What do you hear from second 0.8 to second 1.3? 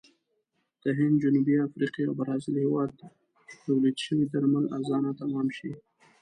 د هند،